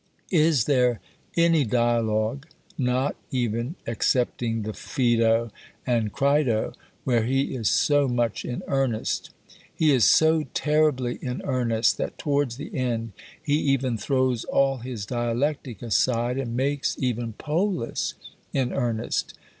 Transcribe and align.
Is 0.31 0.63
there 0.65 0.99
any 1.37 1.63
Dialogue, 1.63 2.47
not 2.75 3.15
even 3.29 3.75
excepting 3.85 4.63
the 4.63 4.73
Phaedo 4.73 5.51
and 5.85 6.11
Crito, 6.11 6.73
where 7.03 7.23
he 7.23 7.53
is 7.55 7.69
so 7.69 8.07
much 8.07 8.43
in 8.43 8.63
earnest? 8.67 9.29
He 9.75 9.91
is 9.91 10.03
so 10.03 10.45
terribly 10.55 11.19
in 11.21 11.43
earnest 11.45 11.99
that 11.99 12.17
towards 12.17 12.57
the 12.57 12.75
end 12.75 13.11
he 13.43 13.59
even 13.59 13.95
throws 13.95 14.43
all 14.45 14.77
his 14.77 15.05
dialectic 15.05 15.83
aside, 15.83 16.39
and 16.39 16.57
makes 16.57 16.95
even 16.97 17.33
Polus 17.33 18.15
in 18.53 18.73
earnest. 18.73 19.35